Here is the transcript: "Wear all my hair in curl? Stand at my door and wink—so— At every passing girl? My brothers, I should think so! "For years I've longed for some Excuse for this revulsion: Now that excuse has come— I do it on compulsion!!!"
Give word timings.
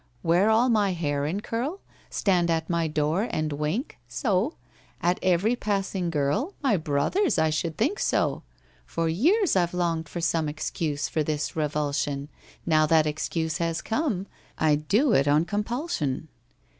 "Wear 0.23 0.49
all 0.49 0.67
my 0.67 0.93
hair 0.93 1.27
in 1.27 1.41
curl? 1.41 1.79
Stand 2.09 2.49
at 2.49 2.71
my 2.71 2.87
door 2.87 3.27
and 3.29 3.53
wink—so— 3.53 4.55
At 4.99 5.19
every 5.21 5.55
passing 5.55 6.09
girl? 6.09 6.55
My 6.63 6.75
brothers, 6.75 7.37
I 7.37 7.51
should 7.51 7.77
think 7.77 7.99
so! 7.99 8.41
"For 8.87 9.07
years 9.07 9.55
I've 9.55 9.75
longed 9.75 10.09
for 10.09 10.19
some 10.19 10.49
Excuse 10.49 11.07
for 11.07 11.21
this 11.21 11.55
revulsion: 11.55 12.29
Now 12.65 12.87
that 12.87 13.05
excuse 13.05 13.59
has 13.59 13.83
come— 13.83 14.25
I 14.57 14.73
do 14.73 15.13
it 15.13 15.27
on 15.27 15.45
compulsion!!!" 15.45 16.29